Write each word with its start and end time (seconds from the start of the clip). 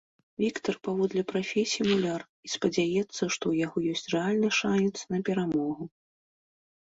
Віктар 0.43 0.75
паводле 0.85 1.23
прафесіі 1.31 1.83
муляр 1.91 2.21
і 2.47 2.51
спадзяецца, 2.53 3.19
што 3.33 3.43
ў 3.51 3.67
яго 3.67 3.77
ёсць 3.97 4.09
рэальны 4.15 4.49
шанец 4.61 4.97
на 5.13 5.17
перамогу. 5.29 5.83